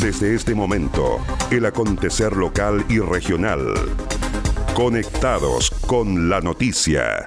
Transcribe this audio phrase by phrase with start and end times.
[0.00, 1.18] Desde este momento,
[1.52, 3.74] el acontecer local y regional.
[4.74, 7.24] Conectados con la noticia.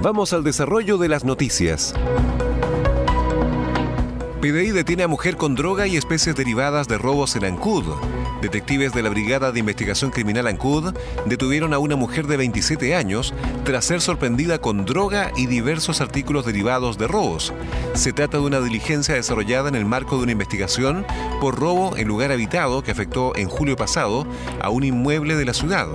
[0.00, 1.92] Vamos al desarrollo de las noticias.
[4.40, 7.84] PDI detiene a mujer con droga y especies derivadas de robos en Ancud.
[8.40, 10.94] Detectives de la Brigada de Investigación Criminal ANCUD
[11.26, 16.46] detuvieron a una mujer de 27 años tras ser sorprendida con droga y diversos artículos
[16.46, 17.52] derivados de robos.
[17.94, 21.04] Se trata de una diligencia desarrollada en el marco de una investigación
[21.40, 24.24] por robo en lugar habitado que afectó en julio pasado
[24.60, 25.88] a un inmueble de la ciudad.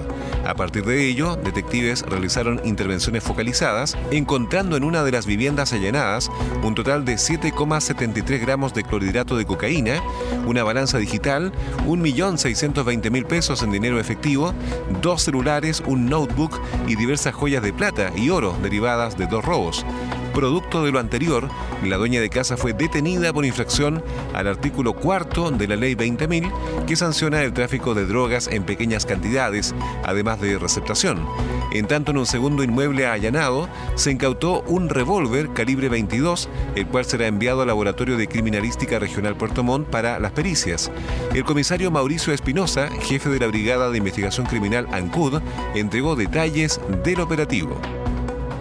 [0.46, 6.30] A partir de ello, detectives realizaron intervenciones focalizadas, encontrando en una de las viviendas allanadas
[6.64, 10.02] un total de 7,73 gramos de clorhidrato de cocaína,
[10.46, 11.54] una balanza digital,
[11.86, 14.54] un millón 620 mil pesos en dinero efectivo,
[15.02, 19.86] dos celulares, un notebook y diversas joyas de plata y oro derivadas de dos robos.
[20.34, 21.48] Producto de lo anterior,
[21.84, 24.03] la dueña de casa fue detenida por infracción
[24.34, 29.06] al artículo cuarto de la Ley 20.000 que sanciona el tráfico de drogas en pequeñas
[29.06, 31.23] cantidades, además de receptación.
[31.72, 37.06] En tanto, en un segundo inmueble allanado, se incautó un revólver calibre 22, el cual
[37.06, 40.92] será enviado al Laboratorio de Criminalística Regional Puerto Montt para las pericias.
[41.35, 45.41] El comisario Mauricio Espinosa, jefe de la Brigada de Investigación Criminal ANCUD,
[45.75, 47.79] entregó detalles del operativo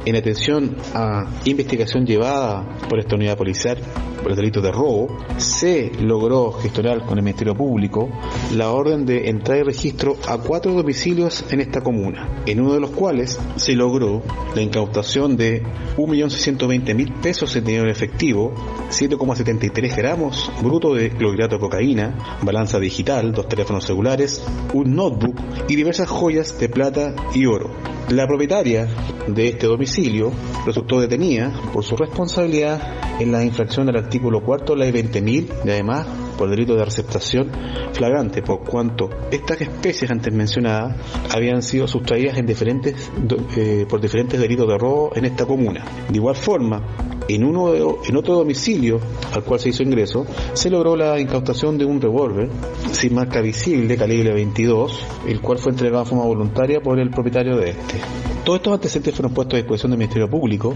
[0.05, 3.79] en atención a investigación llevada por esta unidad policial
[4.23, 8.09] por el delito de robo, se logró gestionar con el Ministerio Público
[8.55, 12.81] la orden de entrada y registro a cuatro domicilios en esta comuna, en uno de
[12.81, 14.23] los cuales se logró
[14.55, 15.63] la incautación de
[15.97, 18.55] 1.620.000 pesos en dinero efectivo,
[18.91, 25.37] 7,73 gramos bruto de clorhidrato de cocaína, balanza digital, dos teléfonos celulares, un notebook
[25.69, 27.71] y diversas joyas de plata y oro.
[28.13, 28.87] La propietaria
[29.27, 30.31] de este domicilio
[30.67, 32.79] resultó detenida por su responsabilidad
[33.19, 36.07] en la infracción del artículo 4 de la ley 20.000 y además
[36.37, 37.51] por delito de receptación
[37.93, 40.97] flagrante, por cuanto estas especies antes mencionadas
[41.35, 43.11] habían sido sustraídas en diferentes,
[43.57, 45.85] eh, por diferentes delitos de robo en esta comuna.
[46.09, 46.83] De igual forma,
[47.29, 47.73] en, uno
[48.05, 49.01] en otro domicilio
[49.33, 52.51] al cual se hizo ingreso, se logró la incautación de un revólver
[52.91, 57.57] sin marca visible, calibre 22, el cual fue entregado de forma voluntaria por el propietario
[57.57, 58.01] de este.
[58.45, 60.75] Todos estos antecedentes fueron puestos a disposición del Ministerio Público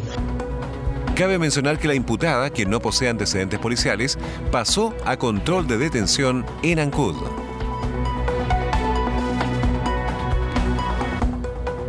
[1.16, 4.18] Cabe mencionar que la imputada, quien no posee antecedentes policiales,
[4.52, 7.14] pasó a control de detención en Ancud.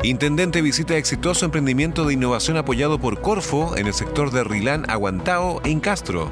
[0.01, 5.59] Intendente visita exitoso emprendimiento de innovación apoyado por Corfo en el sector de Rilán Aguantao
[5.65, 6.29] en Castro.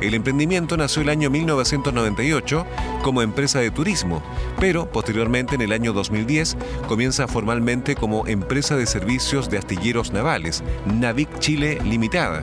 [0.00, 2.66] El emprendimiento nació el año 1998
[3.02, 4.22] como empresa de turismo,
[4.60, 10.62] pero posteriormente en el año 2010 comienza formalmente como empresa de servicios de astilleros navales,
[10.86, 12.42] Navic Chile Limitada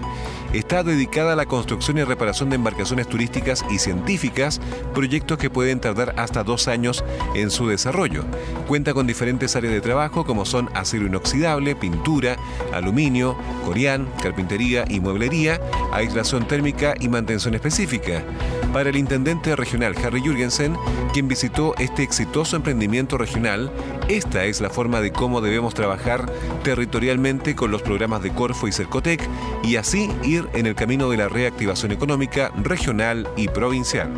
[0.54, 4.62] está dedicada a la construcción y reparación de embarcaciones turísticas y científicas,
[4.94, 7.04] proyectos que pueden tardar hasta dos años
[7.36, 8.24] en su desarrollo.
[8.68, 12.38] Cuenta con diferentes áreas de trabajo como son acero inoxidable, pintura,
[12.72, 15.60] aluminio, corián, carpintería y mueblería,
[15.92, 18.24] aislación térmica y mantención específica.
[18.72, 20.76] Para el intendente regional Harry Jürgensen,
[21.14, 23.72] quien visitó este exitoso emprendimiento regional,
[24.08, 26.32] esta es la forma de cómo debemos trabajar
[26.64, 29.22] territorialmente con los programas de Corfo y Cercotec
[29.64, 34.12] y así ir en el camino de la reactivación económica regional y provincial.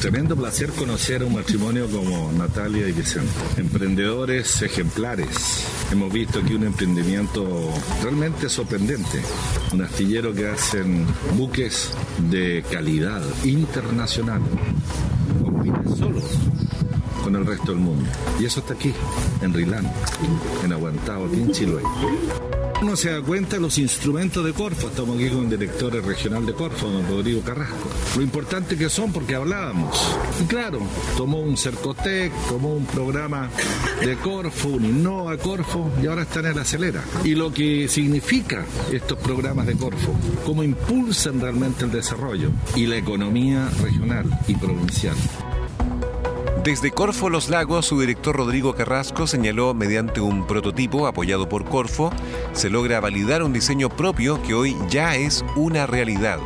[0.00, 5.66] Tremendo placer conocer un matrimonio como Natalia y Vicente, emprendedores ejemplares.
[5.90, 7.72] Hemos visto aquí un emprendimiento
[8.02, 9.20] realmente sorprendente,
[9.72, 11.04] un astillero que hacen
[11.36, 11.92] buques
[12.30, 14.40] de calidad internacional,
[15.42, 16.24] con solos
[17.24, 18.08] con el resto del mundo.
[18.38, 18.94] Y eso está aquí,
[19.42, 19.90] en Rilán,
[20.64, 21.82] en Aguantado, aquí en Chiloé.
[22.80, 24.86] Uno se da cuenta de los instrumentos de Corfo.
[24.86, 27.88] Estamos aquí con el director regional de Corfo, don Rodrigo Carrasco.
[28.16, 30.16] Lo importante que son porque hablábamos.
[30.40, 30.78] Y claro,
[31.16, 33.50] tomó un Cercotec, tomó un programa
[34.00, 37.02] de Corfo, un Innova Corfo y ahora está en el Acelera.
[37.24, 40.14] Y lo que significa estos programas de Corfo,
[40.46, 45.16] cómo impulsan realmente el desarrollo y la economía regional y provincial.
[46.64, 52.10] Desde Corfo Los Lagos, su director Rodrigo Carrasco señaló mediante un prototipo apoyado por Corfo,
[52.52, 56.38] se logra validar un diseño propio que hoy ya es una realidad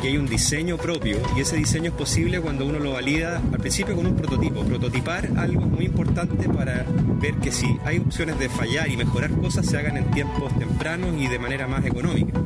[0.00, 3.58] que hay un diseño propio y ese diseño es posible cuando uno lo valida al
[3.58, 4.64] principio con un prototipo.
[4.64, 6.84] Prototipar algo es muy importante para
[7.20, 11.14] ver que si hay opciones de fallar y mejorar cosas se hagan en tiempos tempranos
[11.20, 12.38] y de manera más económica.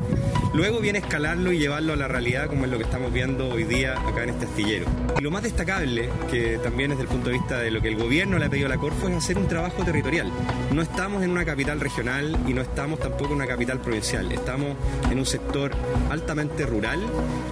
[0.53, 3.63] Luego viene escalarlo y llevarlo a la realidad como es lo que estamos viendo hoy
[3.63, 4.85] día acá en este astillero.
[5.17, 7.95] Y lo más destacable, que también desde el punto de vista de lo que el
[7.95, 10.29] gobierno le ha pedido a la Corfo, es hacer un trabajo territorial.
[10.73, 14.31] No estamos en una capital regional y no estamos tampoco en una capital provincial.
[14.31, 14.75] Estamos
[15.09, 15.71] en un sector
[16.09, 16.99] altamente rural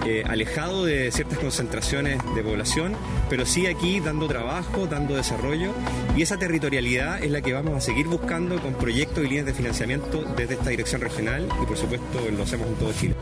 [0.06, 2.96] eh, alejado de ciertas concentraciones de población,
[3.28, 5.72] pero sí aquí dando trabajo, dando desarrollo
[6.16, 9.54] y esa territorialidad es la que vamos a seguir buscando con proyectos y líneas de
[9.54, 13.14] financiamiento desde esta dirección regional y por supuesto lo hacemos en todo Chile.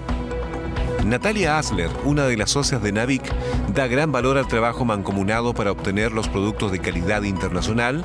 [1.05, 3.23] Natalia Asler, una de las socias de Navic,
[3.75, 8.05] da gran valor al trabajo mancomunado para obtener los productos de calidad internacional.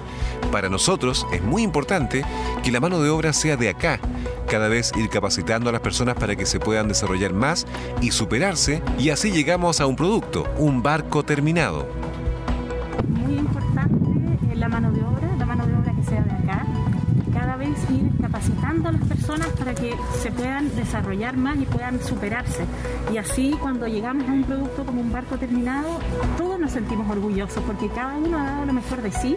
[0.52, 2.24] Para nosotros es muy importante
[2.64, 4.00] que la mano de obra sea de acá,
[4.54, 7.66] cada vez ir capacitando a las personas para que se puedan desarrollar más
[8.02, 12.03] y superarse y así llegamos a un producto, un barco terminado.
[19.84, 22.66] Que se puedan desarrollar más y puedan superarse.
[23.12, 26.00] Y así cuando llegamos a un producto como un barco terminado,
[26.38, 29.36] todos nos sentimos orgullosos porque cada uno ha dado lo mejor de sí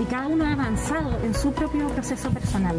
[0.00, 2.76] y cada uno ha avanzado en su propio proceso personal.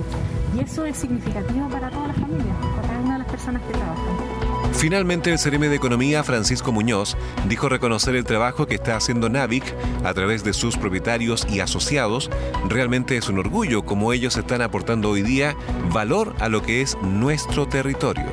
[0.56, 3.74] Y eso es significativo para todas las familias, para cada una de las personas que
[3.74, 4.37] trabajan.
[4.74, 7.18] Finalmente, el CRM de Economía, Francisco Muñoz,
[7.48, 9.64] dijo reconocer el trabajo que está haciendo Navic
[10.04, 12.30] a través de sus propietarios y asociados.
[12.69, 15.56] Realmente es un orgullo como ellos están aportando hoy día
[15.92, 18.28] valor a lo que es nuestro territorio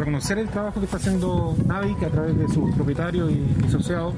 [0.00, 4.14] reconocer el trabajo que está haciendo Navic a través de sus propietarios y, asociados.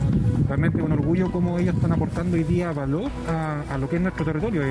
[0.48, 4.24] Realmente un orgullo cómo ellos están aportando hoy día valor a, lo que es nuestro
[4.24, 4.62] territorio.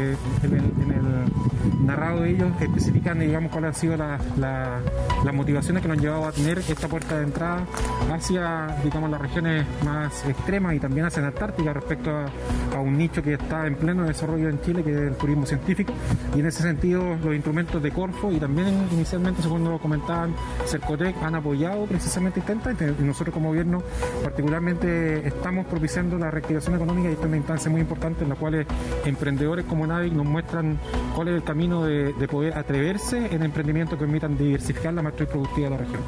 [1.83, 6.59] Narrado ellos especifican, digamos, cuáles han sido las motivaciones que nos han llevado a tener
[6.59, 7.65] esta puerta de entrada
[8.11, 13.21] hacia, digamos, las regiones más extremas y también hacia la Antártica respecto a, un nicho
[13.21, 15.93] que está en pleno desarrollo en Chile, que es el turismo científico.
[16.35, 20.33] Y en ese sentido, los instrumentos de Corfo y también inicialmente, según lo comentaban,
[20.65, 23.83] Cercotec, han apoyado precisamente instancia y nosotros como gobierno
[24.23, 28.35] particularmente estamos propiciando la reactivación económica y esta es una instancia muy importante en la
[28.35, 28.65] cual
[29.05, 30.79] emprendedores como NAVIC nos muestran
[31.15, 35.29] cuál es el camino de, de poder atreverse en emprendimientos que permitan diversificar la matriz
[35.29, 36.01] productiva de la región.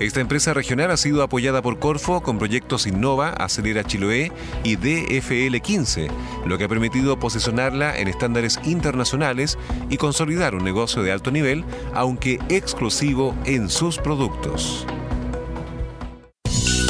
[0.00, 4.32] Esta empresa regional ha sido apoyada por Corfo con proyectos Innova, Acelera Chiloé
[4.64, 6.08] y DFL 15,
[6.46, 9.58] lo que ha permitido posicionarla en estándares internacionales
[9.90, 14.86] y consolidar un negocio de alto nivel, aunque exclusivo en sus productos.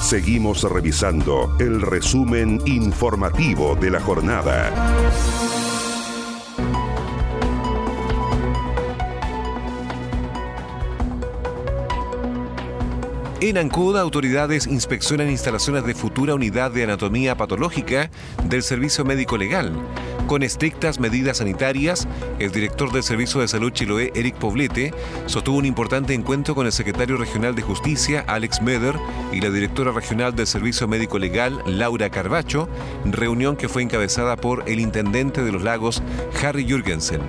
[0.01, 4.73] Seguimos revisando el resumen informativo de la jornada.
[13.43, 18.11] En Ancud, autoridades inspeccionan instalaciones de futura unidad de anatomía patológica
[18.45, 19.73] del Servicio Médico Legal.
[20.31, 22.07] Con estrictas medidas sanitarias,
[22.39, 24.95] el director del Servicio de Salud Chiloé, Eric Poblete,
[25.27, 28.95] sostuvo un importante encuentro con el secretario regional de Justicia, Alex Meder,
[29.33, 32.69] y la directora regional del Servicio Médico Legal, Laura Carbacho,
[33.07, 36.01] reunión que fue encabezada por el intendente de los lagos,
[36.41, 37.23] Harry Jürgensen.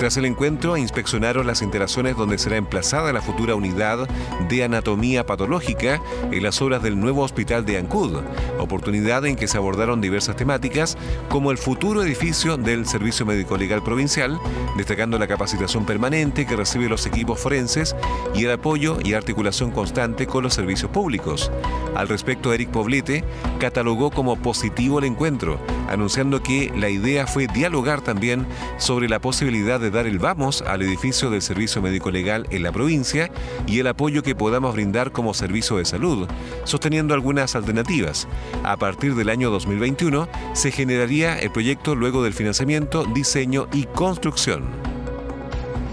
[0.00, 4.08] Tras el encuentro, inspeccionaron las instalaciones donde será emplazada la futura unidad
[4.48, 8.16] de anatomía patológica en las obras del nuevo hospital de Ancud,
[8.58, 10.98] oportunidad en que se abordaron diversas temáticas
[11.28, 14.40] como el futuro edificio del Servicio Médico Legal Provincial,
[14.76, 17.94] destacando la capacitación permanente que recibe los equipos forenses
[18.34, 21.50] y el apoyo y articulación constante con los servicios públicos.
[21.94, 23.24] Al respecto, Eric Poblete
[23.58, 28.46] catalogó como positivo el encuentro, anunciando que la idea fue dialogar también
[28.78, 32.72] sobre la posibilidad de dar el vamos al edificio del Servicio Médico Legal en la
[32.72, 33.30] provincia
[33.66, 36.28] y el apoyo que podamos brindar como servicio de salud,
[36.64, 38.28] sosteniendo algunas alternativas.
[38.62, 44.97] A partir del año 2021 se generaría el proyecto luego del financiamiento, diseño y construcción.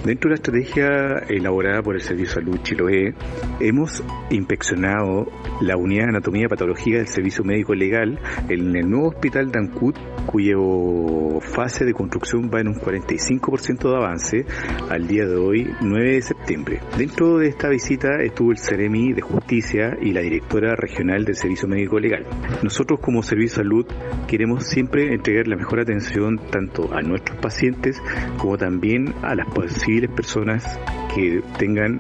[0.05, 3.15] Dentro de la estrategia elaborada por el Servicio de Salud Chiloé,
[3.59, 5.25] hemos inspeccionado
[5.61, 9.95] la unidad de anatomía patología del Servicio Médico Legal en el nuevo hospital de Ancud,
[10.27, 10.57] cuya
[11.41, 14.45] fase de construcción va en un 45% de avance
[14.91, 16.81] al día de hoy, 9 de septiembre.
[16.99, 21.67] Dentro de esta visita estuvo el Ceremi de Justicia y la directora regional del Servicio
[21.67, 22.27] Médico Legal.
[22.61, 23.87] Nosotros como Servicio Salud
[24.27, 27.99] queremos siempre entregar la mejor atención tanto a nuestros pacientes
[28.37, 30.79] como también a las posibles personas
[31.13, 31.99] que tengan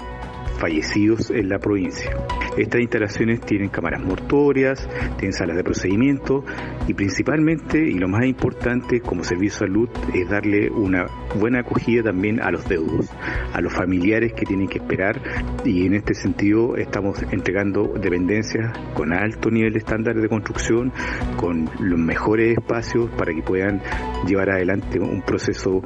[0.57, 2.11] fallecidos en la provincia.
[2.57, 4.87] Estas instalaciones tienen cámaras mortuorias,
[5.17, 6.45] tienen salas de procedimiento
[6.87, 11.05] y principalmente, y lo más importante como servicio de salud, es darle una
[11.37, 13.09] buena acogida también a los deudos,
[13.51, 15.21] a los familiares que tienen que esperar
[15.65, 20.93] y en este sentido estamos entregando dependencias con alto nivel de estándar de construcción,
[21.35, 23.81] con los mejores espacios para que puedan
[24.25, 25.81] llevar adelante un proceso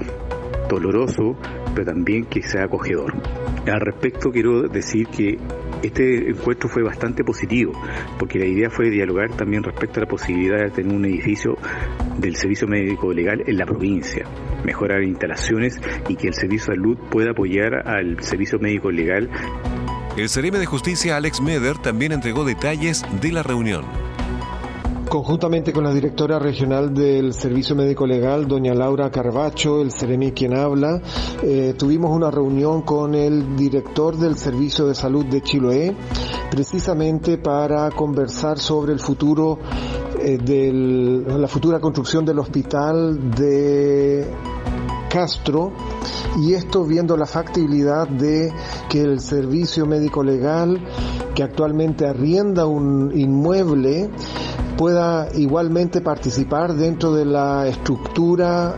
[0.69, 1.35] doloroso,
[1.73, 3.13] pero también que sea acogedor.
[3.67, 5.37] Al respecto quiero decir que
[5.83, 7.73] este encuentro fue bastante positivo,
[8.17, 11.57] porque la idea fue dialogar también respecto a la posibilidad de tener un edificio
[12.17, 14.25] del servicio médico legal en la provincia,
[14.63, 19.29] mejorar instalaciones y que el servicio de salud pueda apoyar al servicio médico legal.
[20.17, 24.08] El Cereme de Justicia Alex Meder también entregó detalles de la reunión.
[25.09, 30.55] Conjuntamente con la directora regional del Servicio Médico Legal, doña Laura Carbacho, el Ceremi quien
[30.55, 31.01] habla,
[31.41, 35.95] eh, tuvimos una reunión con el director del Servicio de Salud de Chiloé,
[36.51, 39.57] precisamente para conversar sobre el futuro
[40.19, 44.27] eh, de la futura construcción del hospital de
[45.09, 45.73] Castro
[46.37, 48.53] y esto viendo la factibilidad de
[48.87, 50.79] que el servicio médico legal
[51.33, 54.11] que actualmente arrienda un inmueble
[54.79, 58.77] pueda igualmente participar dentro de la estructura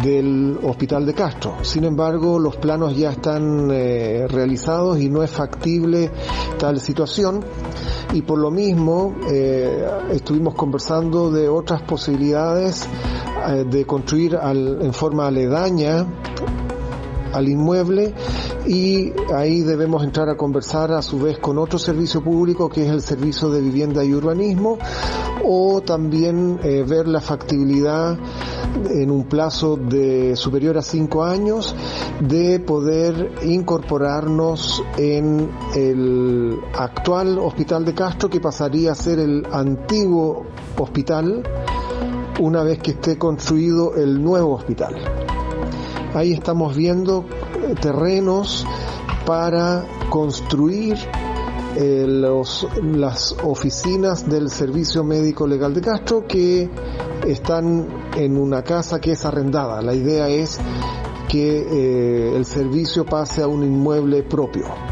[0.00, 1.56] del Hospital de Castro.
[1.62, 6.12] Sin embargo, los planos ya están eh, realizados y no es factible
[6.60, 7.44] tal situación.
[8.12, 12.86] Y por lo mismo, eh, estuvimos conversando de otras posibilidades
[13.48, 16.06] eh, de construir en forma aledaña
[17.32, 18.14] al inmueble
[18.66, 22.90] y ahí debemos entrar a conversar a su vez con otro servicio público que es
[22.90, 24.78] el servicio de vivienda y urbanismo
[25.44, 28.18] o también eh, ver la factibilidad
[28.90, 31.74] en un plazo de superior a cinco años
[32.20, 40.46] de poder incorporarnos en el actual hospital de Castro que pasaría a ser el antiguo
[40.76, 41.42] hospital
[42.40, 44.96] una vez que esté construido el nuevo hospital.
[46.14, 47.24] Ahí estamos viendo
[47.80, 48.66] terrenos
[49.24, 50.96] para construir
[51.76, 56.70] eh, las oficinas del Servicio Médico Legal de Castro que
[57.26, 57.86] están
[58.16, 59.82] en una casa que es arrendada.
[59.82, 60.58] La idea es
[61.28, 64.85] que eh, el servicio pase a un inmueble propio.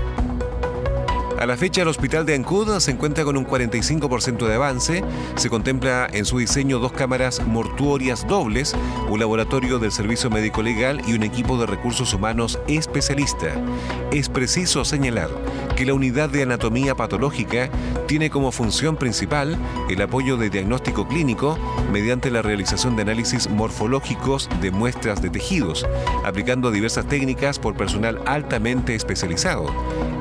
[1.45, 5.05] A la fecha, el hospital de Ancud se encuentra con un 45% de avance.
[5.37, 8.75] Se contempla en su diseño dos cámaras mortuorias dobles,
[9.11, 13.63] un laboratorio del Servicio Médico Legal y un equipo de recursos humanos especialista.
[14.11, 15.29] Es preciso señalar
[15.77, 17.69] que la unidad de anatomía patológica
[18.07, 19.59] tiene como función principal
[19.91, 21.59] el apoyo de diagnóstico clínico
[21.93, 25.87] mediante la realización de análisis morfológicos de muestras de tejidos,
[26.25, 29.67] aplicando diversas técnicas por personal altamente especializado.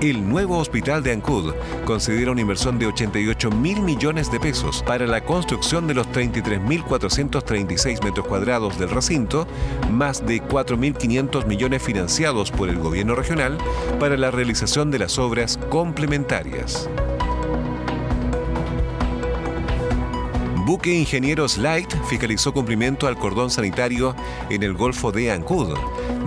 [0.02, 1.54] El nuevo hospital de Ancud
[1.86, 8.04] considera una inversión de 88 mil millones de pesos para la construcción de los 33.436
[8.04, 9.48] metros cuadrados del recinto,
[9.92, 13.58] más de 4.500 millones financiados por el gobierno regional
[14.00, 16.90] para la realización de las obras complementarias.
[20.66, 24.16] Buque Ingenieros Light fiscalizó cumplimiento al cordón sanitario
[24.50, 25.78] en el Golfo de Ancud.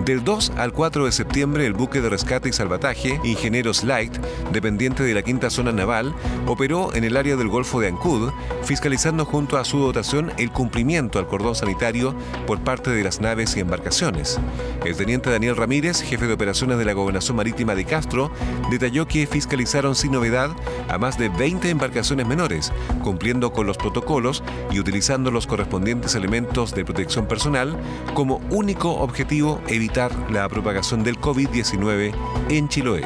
[0.05, 4.15] Del 2 al 4 de septiembre, el buque de rescate y salvataje Ingenieros Light,
[4.51, 6.13] dependiente de la quinta zona naval,
[6.45, 8.29] operó en el área del Golfo de Ancud,
[8.63, 12.13] fiscalizando junto a su dotación el cumplimiento al cordón sanitario
[12.45, 14.39] por parte de las naves y embarcaciones.
[14.85, 18.31] El teniente Daniel Ramírez, jefe de operaciones de la Gobernación Marítima de Castro,
[18.69, 20.51] detalló que fiscalizaron sin novedad
[20.89, 22.71] a más de 20 embarcaciones menores,
[23.03, 24.26] cumpliendo con los protocolos
[24.71, 27.77] y utilizando los correspondientes elementos de protección personal
[28.13, 32.13] como único objetivo evitar la propagación del COVID-19
[32.49, 33.03] en Chiloé.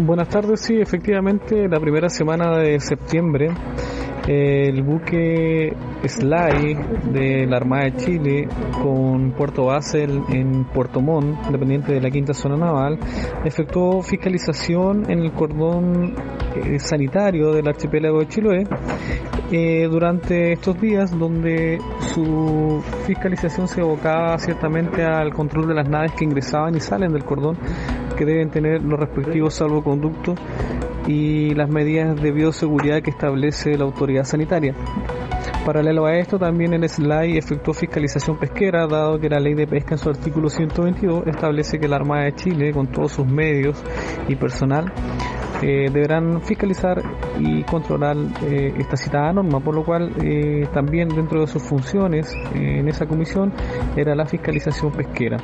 [0.00, 3.48] Buenas tardes, sí, efectivamente, la primera semana de septiembre
[4.28, 6.78] El buque Sly
[7.12, 8.48] de la Armada de Chile
[8.80, 12.98] con puerto base en Puerto Montt, dependiente de la quinta zona naval,
[13.44, 16.14] efectuó fiscalización en el cordón
[16.58, 18.66] eh, sanitario del archipiélago de Chiloé
[19.50, 21.78] eh, durante estos días donde
[22.14, 27.24] su fiscalización se evocaba ciertamente al control de las naves que ingresaban y salen del
[27.24, 27.56] cordón
[28.16, 30.38] que deben tener los respectivos salvoconductos
[31.06, 34.74] y las medidas de bioseguridad que establece la autoridad sanitaria.
[35.68, 39.96] Paralelo a esto, también el SLAI efectuó fiscalización pesquera, dado que la ley de pesca
[39.96, 43.84] en su artículo 122 establece que la Armada de Chile, con todos sus medios
[44.28, 44.90] y personal,
[45.60, 47.02] eh, deberán fiscalizar
[47.38, 52.34] y controlar eh, esta citada norma, por lo cual eh, también dentro de sus funciones
[52.54, 53.52] en esa comisión
[53.94, 55.36] era la fiscalización pesquera.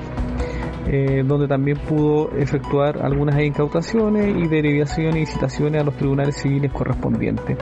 [1.27, 7.59] donde también pudo efectuar algunas incautaciones y derivaciones y citaciones a los tribunales civiles correspondientes.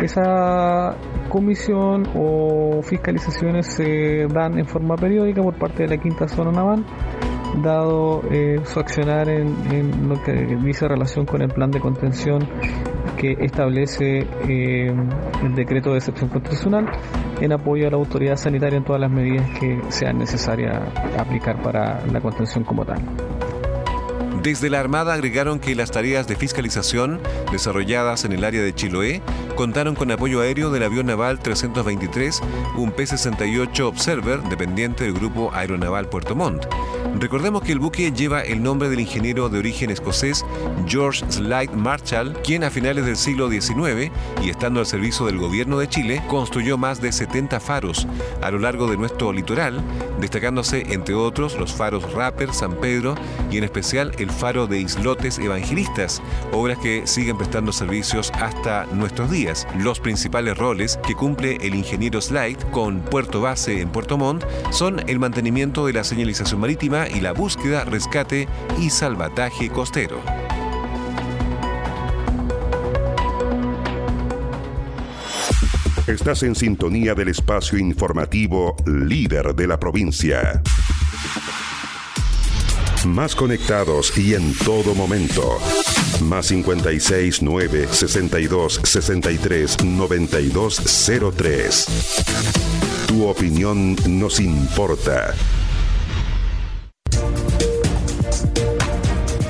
[0.00, 0.96] Esa
[1.28, 6.84] comisión o fiscalizaciones se dan en forma periódica por parte de la quinta zona naval
[7.62, 12.48] dado eh, su accionar en, lo que dice relación con el plan de contención
[13.16, 14.92] que establece eh,
[15.42, 16.86] el decreto de excepción constitucional
[17.40, 20.76] en apoyo a la autoridad sanitaria en todas las medidas que sean necesarias
[21.18, 22.98] aplicar para la contención como tal.
[24.42, 29.20] Desde la Armada agregaron que las tareas de fiscalización desarrolladas en el área de Chiloé
[29.56, 32.40] contaron con apoyo aéreo del avión naval 323,
[32.76, 36.66] un P-68 Observer dependiente del Grupo Aeronaval Puerto Montt.
[37.18, 40.44] Recordemos que el buque lleva el nombre del ingeniero de origen escocés
[40.86, 44.12] George Slide Marshall, quien a finales del siglo XIX
[44.44, 48.06] y estando al servicio del gobierno de Chile, construyó más de 70 faros
[48.40, 49.80] a lo largo de nuestro litoral,
[50.20, 53.16] destacándose entre otros los faros Rapper, San Pedro
[53.50, 59.30] y en especial el faro de Islotes Evangelistas, obras que siguen prestando servicios hasta nuestros
[59.30, 59.66] días.
[59.78, 65.00] Los principales roles que cumple el ingeniero Slide con puerto base en Puerto Montt son
[65.08, 70.20] el mantenimiento de la señalización marítima y la búsqueda, rescate y salvataje costero.
[76.08, 80.62] Estás en sintonía del espacio informativo líder de la provincia.
[83.08, 85.58] Más conectados y en todo momento.
[86.20, 91.86] Más 56 9 62 63 92 03.
[93.06, 95.34] Tu opinión nos importa.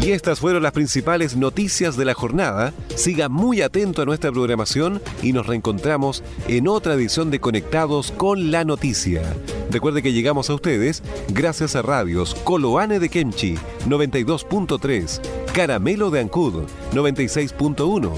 [0.00, 2.72] Y estas fueron las principales noticias de la jornada.
[2.94, 8.52] Siga muy atento a nuestra programación y nos reencontramos en otra edición de Conectados con
[8.52, 9.22] la Noticia.
[9.70, 15.20] Recuerde que llegamos a ustedes gracias a radios Coloane de Kemchi 92.3,
[15.52, 18.12] Caramelo de Ancud 96.1.